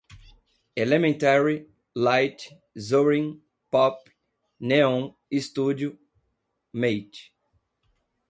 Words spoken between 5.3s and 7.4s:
studio, mate